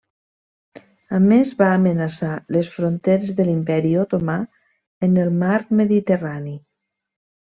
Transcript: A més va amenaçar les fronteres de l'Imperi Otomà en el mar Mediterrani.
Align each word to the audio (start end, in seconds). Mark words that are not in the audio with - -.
A 1.15 1.17
més 1.25 1.49
va 1.59 1.67
amenaçar 1.73 2.29
les 2.55 2.71
fronteres 2.77 3.35
de 3.39 3.45
l'Imperi 3.49 3.91
Otomà 4.05 4.39
en 5.09 5.21
el 5.25 5.31
mar 5.43 5.55
Mediterrani. 5.83 6.57